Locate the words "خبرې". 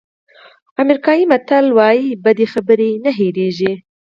2.53-2.89